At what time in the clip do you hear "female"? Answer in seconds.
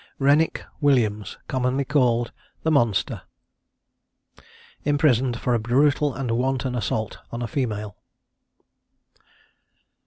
7.47-7.95